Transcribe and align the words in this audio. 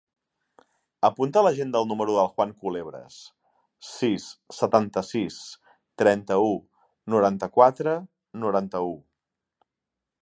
Apunta 1.09 1.41
a 1.41 1.45
l'agenda 1.47 1.81
el 1.83 1.89
número 1.91 2.15
del 2.15 2.29
Juan 2.37 2.53
Culebras: 2.63 3.19
sis, 3.89 4.25
setanta-sis, 4.61 5.39
trenta-u, 6.03 6.51
noranta-quatre, 7.17 7.97
noranta-u. 8.47 8.93